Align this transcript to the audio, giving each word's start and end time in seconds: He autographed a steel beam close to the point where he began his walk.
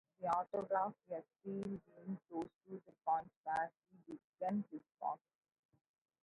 He 0.19 0.25
autographed 0.25 0.95
a 1.11 1.21
steel 1.21 1.61
beam 1.63 2.19
close 2.27 2.49
to 2.65 2.71
the 2.71 2.91
point 3.05 3.29
where 3.43 3.69
he 4.07 4.17
began 4.17 4.63
his 4.71 4.81
walk. 4.99 5.19